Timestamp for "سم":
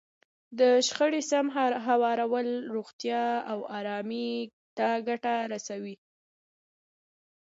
1.31-1.45